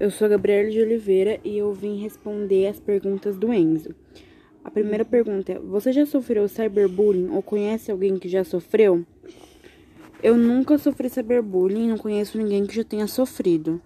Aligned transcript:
Eu 0.00 0.10
sou 0.10 0.24
a 0.24 0.28
Gabriela 0.30 0.70
de 0.70 0.80
Oliveira 0.80 1.38
e 1.44 1.58
eu 1.58 1.74
vim 1.74 2.00
responder 2.00 2.68
as 2.68 2.80
perguntas 2.80 3.36
do 3.36 3.52
Enzo. 3.52 3.94
A 4.64 4.70
primeira 4.70 5.04
pergunta 5.04 5.52
é: 5.52 5.58
Você 5.58 5.92
já 5.92 6.06
sofreu 6.06 6.48
cyberbullying 6.48 7.28
ou 7.28 7.42
conhece 7.42 7.90
alguém 7.90 8.18
que 8.18 8.26
já 8.26 8.42
sofreu? 8.42 9.04
Eu 10.22 10.38
nunca 10.38 10.78
sofri 10.78 11.10
cyberbullying, 11.10 11.84
e 11.84 11.88
não 11.88 11.98
conheço 11.98 12.38
ninguém 12.38 12.64
que 12.64 12.74
já 12.74 12.82
tenha 12.82 13.06
sofrido. 13.06 13.78